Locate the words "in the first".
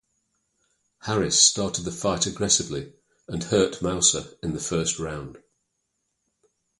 4.41-4.97